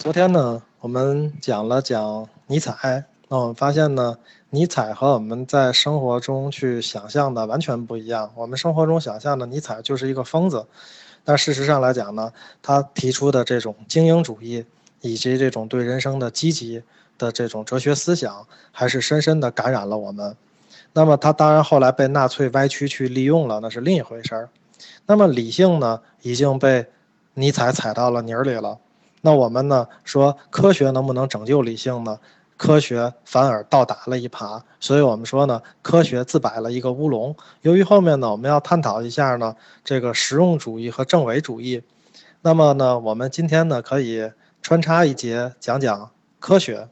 [0.00, 4.16] 昨天呢，我们讲了讲尼采，那我们发现呢，
[4.48, 8.30] 尼采和我们在生活中去想象的完全不一样。
[8.34, 10.64] 我们生活中想象的尼采就是一个疯子，
[11.22, 12.32] 但事实上来讲呢，
[12.62, 14.64] 他提出的这种精英主义
[15.02, 16.82] 以及这种对人生的积极
[17.18, 20.34] 的这种哲学思想，还是深深的感染了我们。
[20.94, 24.48] 那么他当然后来被纳粹歪曲去利用了，那是另一回事儿。
[25.04, 26.86] 那么理性呢，已经被
[27.34, 28.78] 尼采踩到了泥里了。
[29.20, 32.18] 那我们呢说科学能不能拯救理性呢？
[32.56, 37.34] 科学反而倒打了一耙，所以我们说呢，科学自摆了一个乌龙。
[37.62, 41.82] 由于后面呢，我们要探讨一下呢这个实用主义和政伪主义，
[42.42, 44.30] 那么呢，我们今天呢可以
[44.60, 46.86] 穿插一节讲讲科学。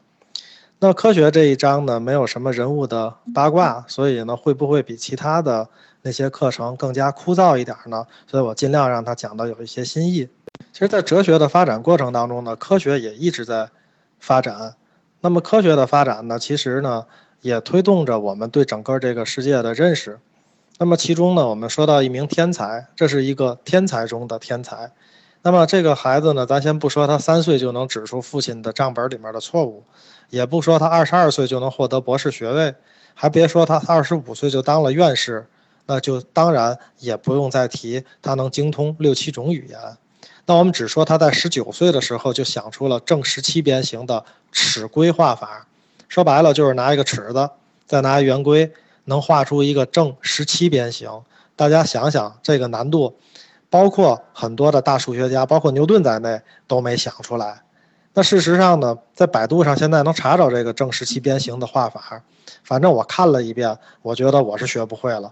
[0.78, 5.68] 那科学这一章呢，没有什么人物的八卦，所以呢，会不会比其他的
[6.00, 8.06] 那些课程更加枯燥一点呢？
[8.26, 10.28] 所以我尽量让他讲的有一些新意。
[10.78, 13.68] 其实，在哲学的发展过程当中呢，科学也一直在
[14.20, 14.76] 发展。
[15.20, 17.04] 那么，科学的发展呢，其实呢，
[17.40, 20.20] 也推动着我们对整个这个世界的认识。
[20.78, 24.92] 那么，其中呢，我们说到一名天才，这是一个天才中的天才。
[25.42, 29.82] 那么，这个孩子呢，咱先不说他三岁就能指出父亲的账本里面的错误，
[30.30, 32.72] 也不说他二十二岁就能获得博士学位，
[33.14, 35.44] 还别说他二十五岁就当了院士，
[35.86, 39.76] 那就当然也不用再提他能精通六七种语言。
[40.48, 45.66] 那我们只说他在十九岁的时候就想出了正十七边形的尺规画法，
[46.08, 47.50] 说白了就是拿一个尺子，
[47.86, 48.72] 再拿圆规，
[49.04, 51.10] 能画出一个正十七边形。
[51.54, 53.14] 大家想想这个难度，
[53.68, 57.60] 包括很多的大数学家，包括牛顿在内都没想出来。
[58.14, 62.22] 那事实上呢，在百度上现在能查找这个正十七边形的画法，
[62.64, 65.30] 反正我看了一遍，我觉得我是学不会了。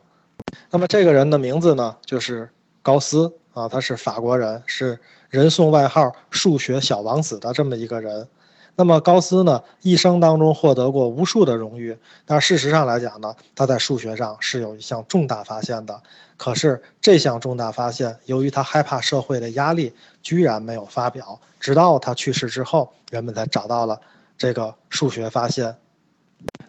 [0.71, 2.51] 那么这个人的名字呢，就是
[2.83, 3.33] 高斯。
[3.57, 4.99] 啊，他是法国人，是
[5.31, 8.29] 人送外号“数学小王子”的这么一个人。
[8.75, 11.97] 那么高斯呢，一生当中获得过无数的荣誉，
[12.27, 15.99] 但事实上来讲呢，他在数学上是有一项重大发现的。
[16.37, 21.41] 可是这项重大发现，由于他害怕社会的压力，居然没有发表。
[21.59, 23.99] 直到他去世之后，人们才找到了
[24.37, 25.75] 这个数学发现。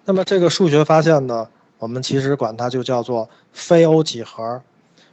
[0.06, 1.50] 那么这个数学发现呢，
[1.80, 4.62] 我们其实管它就叫做非欧几何。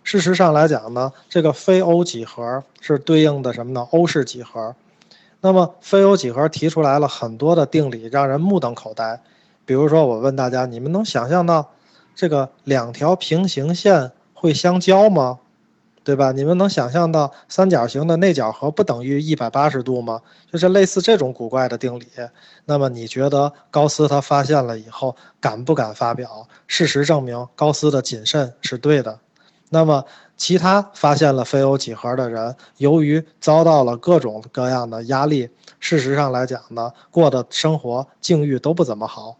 [0.05, 3.89] 事实上来讲呢，这个非欧几何是对应的什么呢？
[3.91, 4.77] 欧式几何。
[5.41, 9.21] 那么非欧几何提出来了很多的定理，让人目瞪口呆。
[9.65, 11.73] 比如说，我问大家，你们能想象到
[12.15, 15.41] 这个两条平行线会相交吗？
[16.05, 16.33] 对吧？
[16.33, 20.21] 你们能想象到三角形的内角和不等于一百八十度吗？
[20.53, 22.07] 就是类似这种古怪的定理。
[22.67, 26.47] 那么你觉得高斯他发现了以后敢不敢发表？
[26.67, 29.19] 事实证明，高斯的谨慎是对的。
[29.75, 30.05] 那么，
[30.37, 39.37] 其他发现了非欧几何的人，由于遭到了各种各样的压力，事实上来讲呢，过的生活境遇都不怎么好。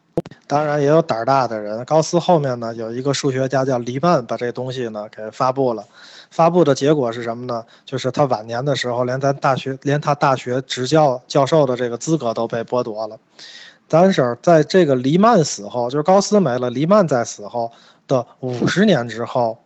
[0.49, 1.85] 当然，也有胆儿大的人。
[1.85, 5.85] 高斯后面呢，有一个数学家叫黎曼，把这东西呢给发布了。
[6.33, 7.65] 发布的结果是什么呢？
[7.85, 13.17] 就是他晚年的时候，连咱大学，连他大学执教教授的这个资格都被剥夺了。
[13.87, 17.71] 但是，在这个黎曼死后，就是高斯没了，黎曼在死后
[18.09, 19.57] 的五十年之后。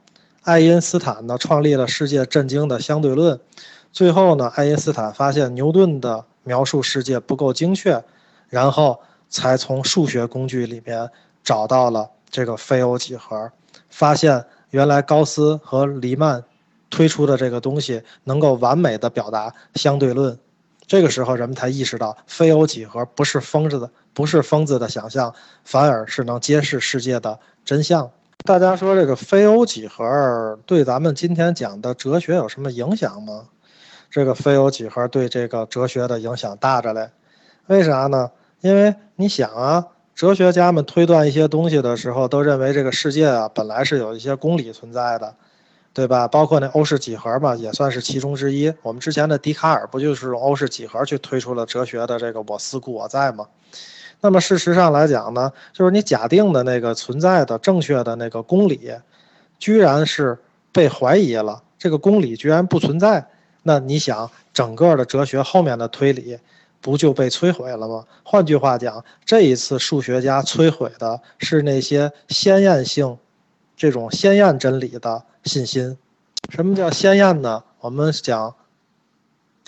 [0.43, 3.39] 爱因斯坦呢，创立了世界震惊的相对论。
[3.93, 8.03] 最后呢，爱因斯坦发现牛顿的描述世界不够精确，
[8.49, 11.11] 然后才从数学工具里面
[11.43, 13.51] 找到了这个非欧几何，
[13.91, 16.43] 发现原来高斯和黎曼
[16.89, 20.39] 推出的这个东西能够完美的表达相对论。
[20.87, 25.35] 这个时候，人们才意识到非欧几何不是疯子的，不是疯子的想象，
[25.65, 28.11] 反而是能揭示世界的真相。
[28.45, 33.47] 大家说这个非欧几何对咱们今天讲的哲学有什么影响吗？
[34.11, 37.11] 这个非欧几何对这个哲学的影响大着嘞，
[37.67, 38.31] 为啥呢？
[38.61, 45.35] 因为你想啊，哲学家们推断一些东西的时候，都认为这个世界啊本来是有一些公理存在的，
[45.93, 46.27] 对吧？
[46.27, 48.73] 包括那欧式几何嘛，也算是其中之一。
[48.83, 53.47] 我们之前的笛卡尔不就是用欧式几何去推出了哲学的这个我思故我在吗？
[54.21, 58.91] 那么事实上来讲呢，就是你假定的那个存在的正确的那个公理，
[59.59, 60.37] 居然是
[60.73, 61.63] 被怀疑了。
[61.79, 63.25] 这个公理居然不存在，
[63.63, 66.37] 那你想整个的哲学后面的推理
[66.81, 68.05] 不就被摧毁了吗？
[68.25, 73.17] 换句话讲，这一次数学家摧毁的是那些鲜艳性、
[73.77, 75.97] 这种鲜艳真理的信心。
[76.49, 77.63] 什么叫鲜艳呢？
[77.79, 78.55] 我们讲。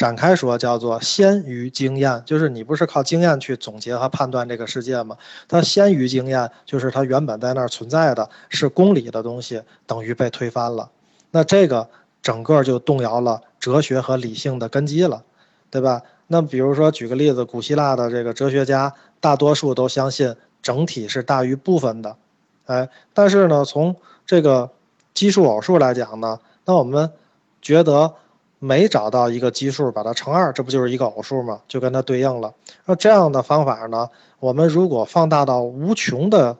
[0.00, 5.14] 展开说叫做先于经验，就是你不是靠经验去总结和判断这个世界吗？
[5.46, 10.88] 它先于经验，就是它原本在那儿存在的是公理的东西，等于被推翻了。
[11.32, 11.86] 那这个
[12.22, 15.22] 整个就动摇了哲学和理性的根基了，
[15.68, 16.00] 对吧？
[16.28, 22.16] 那比如说举个例子，古希腊的这个哲学家大多数都相信整体是大于部分的，
[22.64, 23.94] 哎，但是呢，从
[24.24, 24.70] 这个
[25.12, 27.12] 奇数偶数来讲呢，那我们
[27.60, 28.14] 觉得
[28.60, 31.60] 没找到一个奇数，把它乘二，这不就是一个偶数吗？
[31.66, 32.54] 就跟它对应了。
[32.84, 34.08] 那这样的方法呢，
[34.38, 36.56] 我们如果放大到无穷的、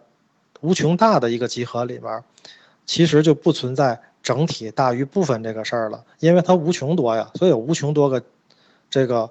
[0.61, 2.25] 无穷大的一个集合里面，
[2.87, 8.21] 其实就不存在整体大于部分这个事儿了，因为它无穷多呀，所以有无穷多个
[8.91, 9.31] 这个。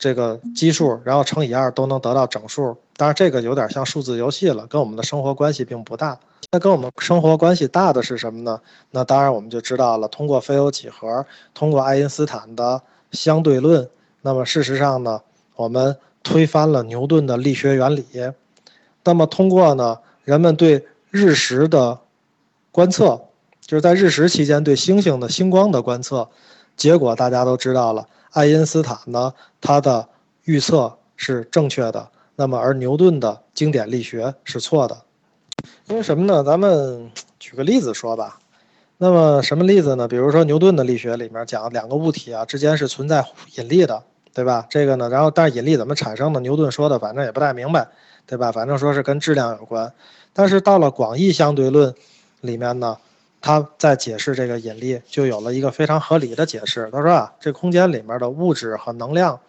[0.00, 6.18] 这个基数，然后乘以二都能得到整数，当然这个有点像数字游戏了，跟我们的生活关系并不大。
[6.50, 8.58] 那跟我们生活关系大的是什么呢？
[8.90, 12.80] 那当然我们就知道了，通过非欧几何，通过爱因斯坦的
[13.12, 13.88] 相对论，
[14.22, 15.20] 那么事实上呢，
[15.54, 18.06] 我们推翻了牛顿的力学原理。
[19.04, 21.98] 那么通过呢，人们对日食的
[22.72, 23.20] 观测，
[23.60, 26.30] 就是在日食期间对星星的星光的观测，
[26.74, 28.06] 结果大家都知道了。
[28.32, 30.08] 爱因斯坦呢，他的
[30.44, 34.96] 预测是正确的，那么而牛顿的经典力学是错的，
[35.88, 36.42] 因为什么呢？
[36.44, 38.38] 咱们举个例子说吧。
[38.98, 40.06] 那么什么例子呢？
[40.06, 43.24] 比如说牛顿的力学里面讲两个物体啊之间是存在
[43.56, 44.02] 引力的，
[44.34, 44.66] 对吧？
[44.68, 46.40] 这个呢，然后但是引力怎么产生的？
[46.40, 47.88] 牛顿说的反正也不太明白，
[48.26, 48.52] 对吧？
[48.52, 49.92] 反正说是跟质量有关。
[50.32, 51.94] 但是到了广义相对论
[52.42, 52.98] 里面呢？
[53.40, 56.88] 他在解释这个引力，就有了一个非常合理的解释。
[56.92, 59.40] 他说啊，这空间里面的物质和能量，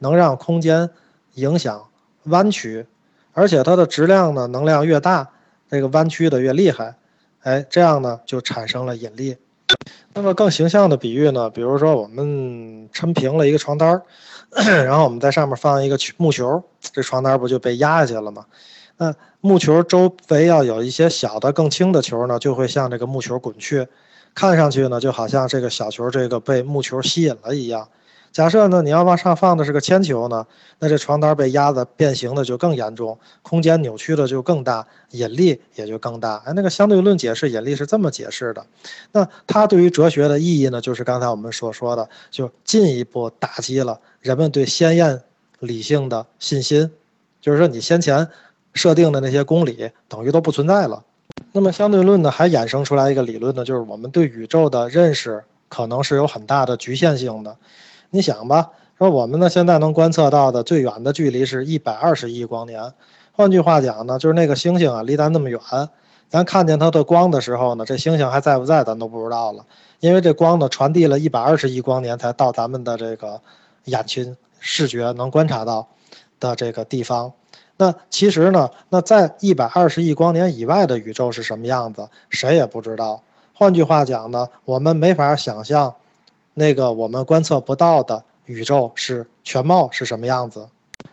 [0.00, 0.90] 能让空间
[1.34, 1.88] 影响
[2.24, 2.86] 弯曲，
[3.32, 5.28] 而且它的质量呢，能量越大，
[5.70, 6.96] 这个弯曲的越厉害。
[7.42, 9.36] 哎，这样呢，就产生了引力。
[10.14, 14.02] 那么更形象的比喻呢，比如说我们抻平了一个床单儿，
[14.84, 18.44] 然后我们在上面放一个木球，这床单不就被压下去了吗？
[18.98, 23.86] 那木球周围要有一些小的、更轻的球呢，就会向这个木球滚去，
[24.34, 27.88] 看上去呢，就好像这个小球这个被木球吸引了一样。
[28.30, 30.46] 假设呢，你要往上放的是个铅球呢，
[30.80, 36.42] 那这床单被压的变形的就更严重，空间扭曲的就更大，引力也就更大。
[36.44, 38.66] 哎，那个相对论解释引力是这么解释的。
[39.12, 45.22] 那它对于哲学的意义呢，就是刚才我们所说的，就进一步打击了人们对先验
[45.60, 46.90] 理性的信心，
[47.40, 48.28] 就是说你先前。
[48.78, 51.04] 设定的那些公理等于都不存在了。
[51.52, 57.56] 那么相对论呢，还衍生出来一个理论呢，就是我们对宇宙的认识可能是有很大的局限性的。
[58.10, 62.92] 你想吧，说我们呢现在能观测到的最远的距离是一百二十亿光年。
[63.32, 65.60] 换句话讲呢，就是那个星星啊离咱那么远，
[66.30, 69.64] 咱看见它的光的时候呢，这星星还在不在咱都不知道了，
[70.00, 73.40] 因为这光呢传递了一百二十亿光年才到咱们的这个
[73.84, 75.86] 眼睛视觉能观察到
[76.40, 77.32] 的这个地方。
[77.78, 83.22] 那其实呢，那在一百二十亿光年以外的宇宙是什么样子，谁也不知道。
[83.54, 85.94] 换句话讲呢，我们没法想象，
[86.54, 90.68] 那个我们观测不到的宇宙是全貌是什么样子。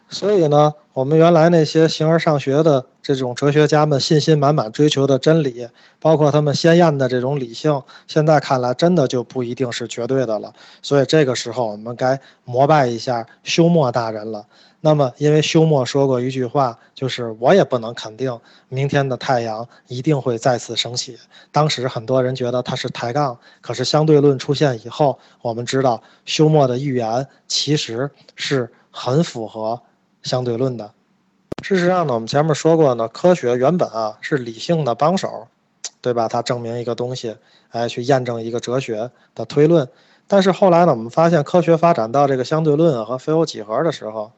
[0.07, 5.67] 所以呢，我们原来那些形而上学的这种哲学家们信心满满追求的真理，
[5.99, 10.53] 包括他们鲜艳的这种理性，现在看来真的就不一定是绝对的了。
[10.81, 14.45] 所以这个时候，我们该膜拜一下休谟大人了。
[14.81, 21.17] 那么，因为休谟说过一句话，就是我也不能肯定明天的太阳一定会再次升起。
[21.51, 29.81] 当时很多人觉得他是抬杠，可是相对论出现以后，我们知道休谟的预言其实是很符合
[30.25, 30.92] 相对论的。
[31.63, 35.48] 事实上呢，我们前面说过呢，科学原本啊是理性的帮手，
[36.01, 36.27] 对吧？
[36.27, 37.38] 它证明一个东西，
[37.70, 39.88] 哎，去验证一个哲学的推论。
[40.27, 44.32] 但是后来呢，我们发现科学发展到这个相对论和非欧几何的时候。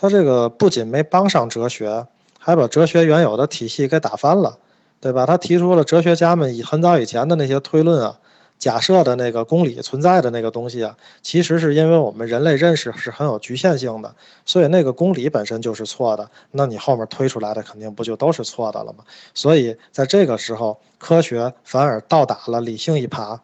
[0.00, 2.06] 它这个不仅没帮上哲学，
[2.38, 4.58] 还把哲学原有的体系给打翻了，
[5.00, 5.26] 对吧？
[5.26, 8.18] 他提出了哲学家们以很早以前的那些推论啊，
[8.58, 14.12] 假设的那个公理存在的那个东西啊，其实是因为我们人类认识是很有局限性的，
[14.44, 16.28] 所以那个公理本身就是错的。
[16.50, 19.04] 那你后面推出来的肯定不就都是错的了吗？
[19.32, 23.38] 所以在这个时候，科学反而倒打了理性一耙。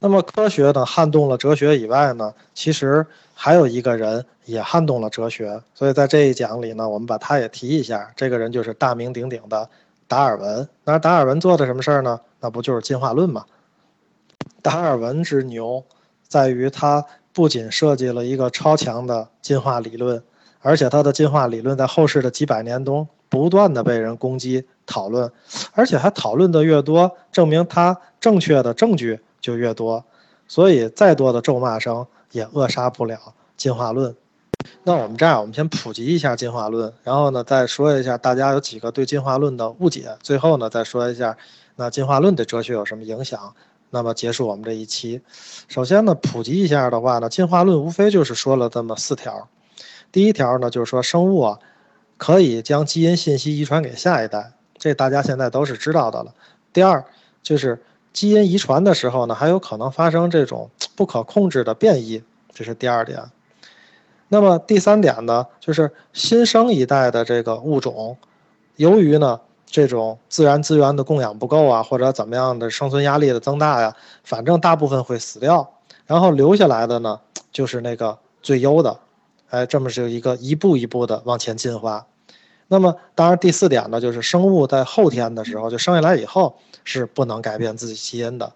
[0.00, 8.10] 那么科学呢撼动了哲学以外呢，其实还有一个人也撼动了哲学，所以在这一讲里呢，我们把他也提一下。
[8.16, 9.68] 这个人就是大名鼎鼎的
[10.08, 10.66] 达尔文。
[10.84, 12.18] 那达尔文做的什么事儿呢？
[12.40, 13.44] 那不就是进化论吗？
[14.64, 15.84] 达尔文之牛，
[16.26, 17.04] 在于他
[17.34, 20.24] 不仅设计了一个超强的进化理论，
[20.60, 25.30] 而且他的进化理论在后世的几百年中不断的被人攻击讨论，
[25.74, 29.20] 而且还讨论的越多，证明他正确的证据。
[29.44, 30.02] 就越多，
[30.48, 33.18] 所以再多的咒骂声也扼杀不了
[33.58, 34.16] 进化论。
[34.84, 41.36] 那我们这样，我们先普及一下进化论，然后呢再说一下大家有几个对进化论的误解，最后呢再说一下
[41.76, 43.54] 那进化论对哲学有什么影响。
[43.94, 45.22] 那么结束我们这一期。
[45.68, 49.48] 首先呢，普及一下的话呢，进化论无非就是说了这么四条。
[50.10, 51.60] 第一条呢，就是说生物啊
[52.16, 56.34] 可以将基因信息遗传给下一代，这大家现在都是知道的了。
[56.72, 57.04] 第二
[57.40, 57.80] 就是
[58.12, 62.20] 基因遗传的时候呢，还有可能发生这种不可控制的变异，
[62.52, 63.22] 这是第二点。
[64.26, 68.16] 那么第三点呢，就是新生一代的这个物种，
[68.74, 75.68] 由于呢这种自然资源的供养不够啊，或者怎么样的生存压力的增大呀，反正大部分会死掉，
[76.06, 77.20] 然后留下来的呢
[77.52, 78.98] 就是那个最优的，
[79.50, 82.06] 哎，这么是一个一步一步的往前进化。
[82.68, 88.52] 那么当然第四点呢，就是生物在后天的时候就生下来以后是不能改变自己基因的。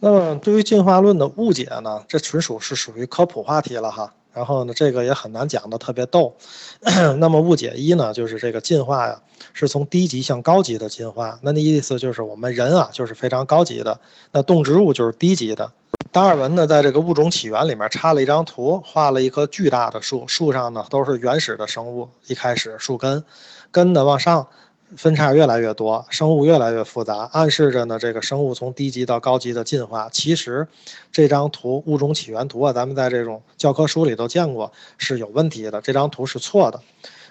[0.00, 4.12] 那么对于进化论的误解呢，这纯属是属于科普话题了哈。
[4.34, 6.36] 然后呢，这个也很难讲的特别逗。
[7.18, 9.22] 那么误解一呢，就是这个进化呀，
[9.52, 11.38] 是从低级向高级的进化。
[11.42, 13.98] 那那意思就是我们人啊，就是非常高级的，
[14.32, 15.70] 那动植物就是低级的。
[16.10, 23.24] 达尔文呢，在这个物种起源里面插了一张图，画了一棵巨大的树，树上呢都是原始的生物，一开始树根，
[23.70, 24.48] 根呢往上。
[24.96, 30.08] 分叉越来越多，生物越来越复杂，暗示着呢这个生物从低级到高级的进化。
[30.10, 30.66] 其实，
[31.10, 35.80] 这张图物种起源图啊，咱们在这种教科书里都见过，是有问题的。
[35.80, 36.80] 这张图是错的，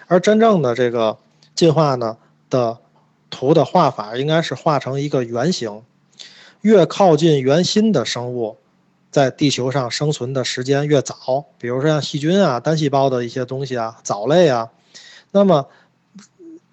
[0.06, 1.16] 而真正的这个
[1.54, 2.16] 进化呢
[2.50, 2.78] 的
[3.30, 5.82] 图的画法应该是画成一个圆形，
[6.60, 8.58] 越靠近圆心的生物，
[9.10, 11.44] 在地球上生存的时间越早。
[11.58, 14.70] 比如说像细菌啊、单细胞的一些东西啊、藻类啊，
[15.30, 15.66] 那么。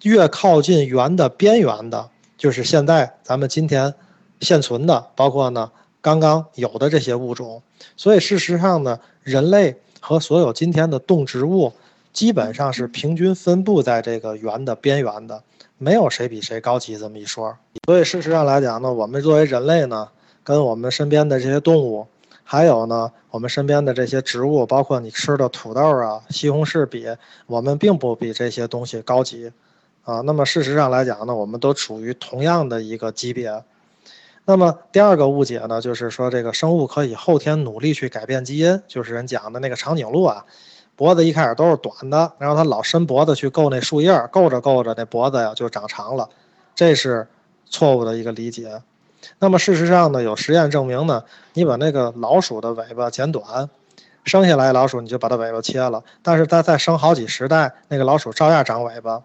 [0.02, 3.94] 越靠近圆的边缘的，就是现在咱们今天
[4.40, 7.62] 现存的，包括呢刚刚有的这些物种。
[7.96, 11.72] 所以事实上呢，人类和所有今天的动植物
[12.12, 15.42] 基本上是平均分布在这个圆的边缘的，
[15.78, 17.56] 没有谁比谁高级这么一说。
[17.86, 20.08] 所以事实上来讲呢，我们作为人类呢，
[20.42, 22.06] 跟我们身边的这些动物，
[22.42, 27.06] 还有呢我们身边的这些植物，包括你吃的土豆啊、西红柿比，
[27.46, 29.52] 我们并不比这些东西高级。
[30.04, 33.62] 啊，那么事实上来讲呢，我们都处于同样的一个级别。
[34.44, 40.44] 那么第二个误解呢，就是说这个生物可以后天努力去改变基因，就是人讲的那个长颈鹿啊，
[40.96, 46.28] 脖子一开始都是短的，然后它老伸脖子去够那树叶，够着够着那脖子呀就长长了，
[46.74, 47.28] 这是
[47.66, 48.82] 错误的一个理解。
[49.38, 51.22] 那么事实上呢，有实验证明呢，
[51.54, 53.70] 你把那个老鼠的尾巴剪短，
[54.24, 59.22] 生下来老鼠你就把它尾巴切了，但是它再生好几十代，那个老鼠照样长尾巴。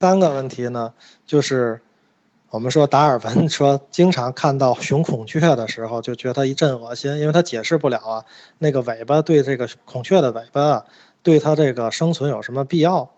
[0.00, 0.92] 三个问题呢，
[1.26, 1.80] 就是
[2.50, 8.24] 我们说达尔文说，经常看到雄孔雀的时候，就觉得一阵恶心，因为他解释不了啊，
[8.58, 10.84] 那个尾巴对这个孔雀的尾巴，
[11.22, 13.10] 对它这个生存有什么必要？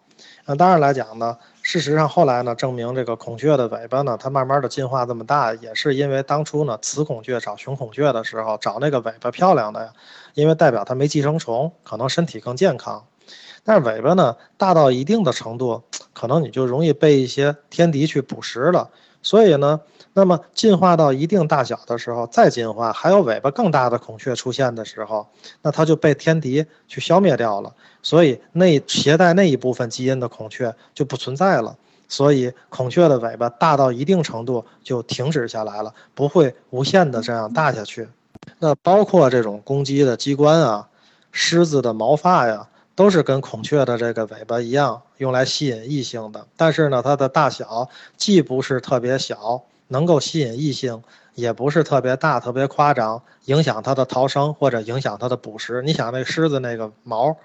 [0.46, 9.92] 那当然来讲呢，事实上后来呢，证明这个孔雀的尾巴呢，它慢慢的进化这么大，也是因为当初呢，雌孔雀找雄孔雀的时候，找那个尾巴漂亮的呀，
[10.34, 13.04] 因为代表它没寄生虫，可能身体更健康。
[13.62, 18.90] 但是尾巴呢，大到一定的程度，可能你就容易被一些天敌去捕食了。
[19.22, 19.80] 所以呢，
[20.12, 25.26] 那么进化到一定大小的时候，再进化，还有尾巴更大的孔雀出现的时候，
[25.62, 27.72] 那它就被天敌去消灭掉了。
[28.02, 31.74] 所以那携带那一部分基因的孔雀就不存在了。
[32.06, 38.06] 所以孔雀的尾巴大到一定程度就停止下来了，不会无限的这样大下去。
[38.58, 40.86] 那包括这种公鸡的鸡冠啊，
[41.32, 42.68] 狮子的毛发呀。
[42.96, 46.46] 都是跟孔雀的这个尾巴一样，用来吸引异性的。
[46.56, 51.02] 但是呢，它的大小既不是特别小，能够吸引异性，
[51.34, 55.82] 也不是特别大、特别夸张，影响它的逃生或者影响它的捕食。
[55.82, 57.36] 你想，那狮子那个毛，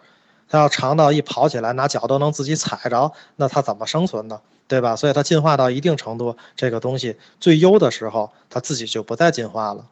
[0.47, 4.39] 它要长到一跑起来，拿脚都能自己踩着，那它怎么生存呢？
[4.67, 4.95] 对吧？
[4.95, 9.87] 所以它进化到一定程度，这个东西最优的时候，它自己就不再进化了。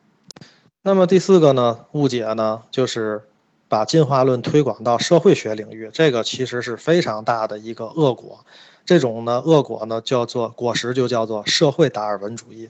[0.83, 3.23] 那么第四个呢，误解呢，就是。
[3.69, 8.45] 把进化论推广到社会学领域，这个其实是非常大的一个恶果。
[8.85, 12.69] 这种呢恶果呢叫做果实，就叫做社会达尔文主义。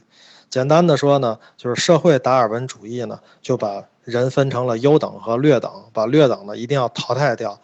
[0.50, 7.60] 简单的说呢，就是社会达尔文主义呢就把人分成了优等和劣等，把劣等呢一定要淘汰掉。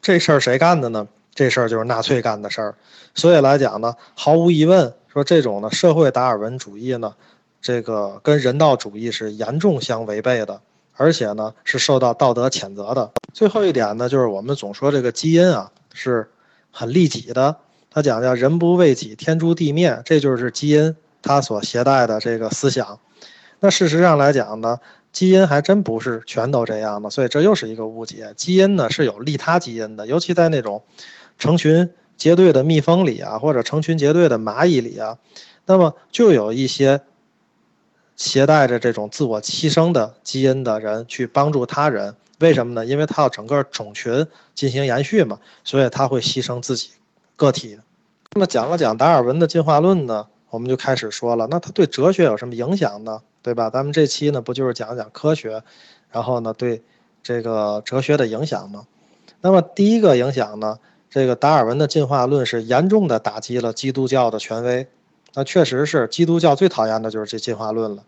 [0.00, 1.06] 这事儿谁干的呢？
[1.34, 2.74] 这事儿就是纳粹干的事儿。
[3.14, 7.14] 所以来讲呢，毫无疑问，说这种呢社会达尔文主义呢，
[7.60, 10.60] 这个跟人道主义是严重相违背的。
[10.96, 13.10] 而且呢，是受到道德谴责的。
[13.32, 16.28] 最后一点呢，就是我们总说这个基因啊是
[16.70, 17.56] 很利己的。
[17.90, 22.98] 他讲叫“人不为己，天诛地灭”，这就是基因它所携带的这个思想。
[23.60, 24.78] 那事实上来讲呢，
[25.12, 28.34] 基因还真不是全都这样的，所以这又是一个误解。
[28.36, 30.82] 基因呢是有利他基因的，尤其在那种
[31.38, 31.88] 成群
[32.18, 35.16] 结队的蜜蜂里啊，或者成群结队的蚂蚁里啊，
[35.64, 37.00] 那么就有一些
[38.16, 42.16] 携带着这种自我牺牲的基因的人去帮助他人。
[42.40, 42.84] 为什么呢？
[42.84, 46.90] 因为他要整个种群进行延续嘛，所以他会牺牲自己
[47.36, 47.78] 个体。
[48.32, 53.22] 那么讲了讲达尔文的进化论呢，我们就开始说了，那他对哲学有什么影响呢？
[53.40, 53.70] 对吧？
[53.70, 55.62] 咱们这期呢不就是讲讲科学，
[56.10, 56.82] 然后呢对
[57.22, 58.86] 这个哲学的影响吗？
[59.40, 64.86] 那么第一个影响呢，这个达尔文的进化论是严重的打击了基督教的权威。
[65.36, 68.02] 那确实是基督教最讨厌的就是这进化论了。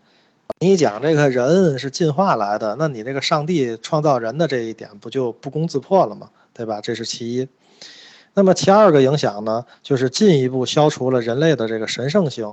[0.59, 6.27] 你讲这个人是进化来的，那你这个上帝创造人的这一点不就不攻自破了吗？
[6.53, 6.81] 对吧？
[6.81, 7.47] 这是其一。
[8.33, 12.51] 那么其二个影响呢，就是进一步消除了人类的这个神圣性。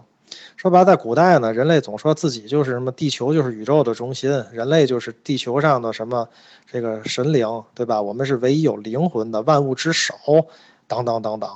[0.57, 6.29] 说白，在古代呢，人类总说自己就是什么地球就是宇宙的中心，人类就是地球上的什么
[6.71, 8.03] 这个神灵，对吧？
[8.03, 10.15] 我们是唯一有灵魂的万物之首，
[10.87, 11.49] 等等等等。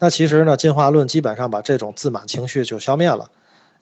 [0.00, 3.30] 那其实呢，进化论基本上把这种自满情绪就消灭了。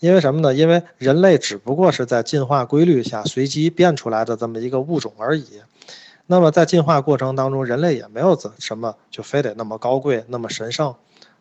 [0.01, 0.53] 因为什么呢？
[0.53, 5.45] 因为人类只不过是在进化规律下随机变出来的这么一个物种而已。
[6.27, 10.95] 那么在进化过程当中，人类也没有怎什么就非得那么高贵、那么神圣。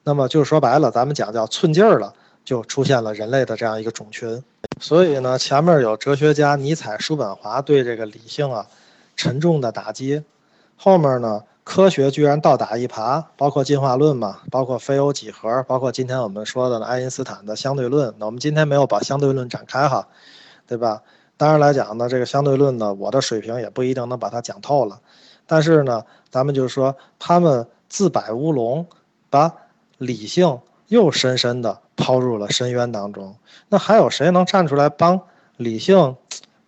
[0.04, 2.14] 那么就是说白了，咱们讲叫寸劲儿了，
[2.46, 4.44] 就出现了人类的这样一个种群。
[4.80, 8.68] 所以呢，前面有哲学家尼采、叔本华对这个理性啊
[9.16, 10.24] 沉重的打击，
[10.76, 11.42] 后面呢？
[11.68, 18.16] 科学居然倒打一耙，包括进化论嘛，包括非欧几何，包括今天我们说的爱因斯坦的相对论。
[18.18, 20.08] 那我们今天没有把相对论展开哈，
[20.66, 21.02] 对吧？
[21.36, 25.02] 当然来讲呢，这个相对论呢，我的水平也不一定能把它讲透了。
[25.46, 28.88] 但是呢，咱们就是说，他们自摆乌龙，
[29.30, 29.54] 把
[29.98, 33.36] 理性又深深的抛入了深渊当中。
[33.68, 35.20] 那还有谁能站出来帮
[35.58, 36.16] 理性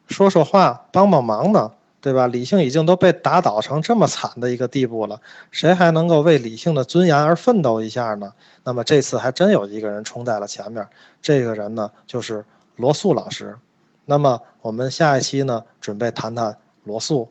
[0.08, 1.72] 说说话、帮帮忙呢？
[2.02, 2.28] 对吧？
[2.28, 5.20] 理性已经都被打倒成这么惨的一个地步了，
[5.52, 8.34] 谁还能够为理性的尊严而奋斗一下呢？
[8.64, 10.88] 那么这次还真有一个人冲在了前面，
[11.22, 12.46] 这个人呢就是
[12.78, 13.58] 罗素老师。
[14.06, 17.30] 那么我们下一期呢准备谈谈罗素。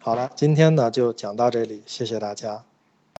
[0.00, 2.64] 好了，今天呢就讲到这里，谢谢大家。